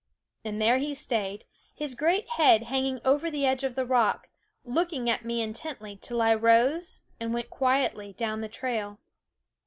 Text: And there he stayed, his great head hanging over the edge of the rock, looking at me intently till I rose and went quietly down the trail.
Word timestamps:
And 0.43 0.59
there 0.59 0.79
he 0.79 0.95
stayed, 0.95 1.45
his 1.75 1.93
great 1.93 2.27
head 2.31 2.63
hanging 2.63 2.99
over 3.05 3.29
the 3.29 3.45
edge 3.45 3.63
of 3.63 3.75
the 3.75 3.85
rock, 3.85 4.31
looking 4.65 5.11
at 5.11 5.25
me 5.25 5.43
intently 5.43 5.95
till 5.95 6.23
I 6.23 6.33
rose 6.33 7.01
and 7.19 7.35
went 7.35 7.51
quietly 7.51 8.11
down 8.11 8.41
the 8.41 8.49
trail. 8.49 8.97